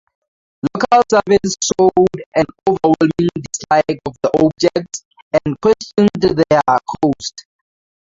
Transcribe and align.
Local 0.63 1.03
surveys 1.11 1.57
showed 1.61 2.23
an 2.35 2.45
overwhelming 2.67 3.29
dislike 3.51 4.01
of 4.07 4.15
the 4.23 4.31
objects, 4.43 5.05
and 5.45 5.55
questioned 5.61 6.09
their 6.19 6.61
cost. 7.03 7.45